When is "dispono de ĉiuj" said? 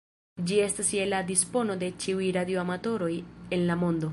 1.27-2.31